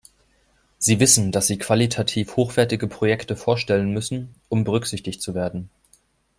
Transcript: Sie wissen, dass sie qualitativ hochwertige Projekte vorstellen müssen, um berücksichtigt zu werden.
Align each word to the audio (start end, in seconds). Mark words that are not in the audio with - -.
Sie 0.79 0.99
wissen, 0.99 1.31
dass 1.31 1.45
sie 1.45 1.59
qualitativ 1.59 2.35
hochwertige 2.35 2.87
Projekte 2.87 3.35
vorstellen 3.35 3.91
müssen, 3.93 4.33
um 4.49 4.63
berücksichtigt 4.63 5.21
zu 5.21 5.35
werden. 5.35 5.69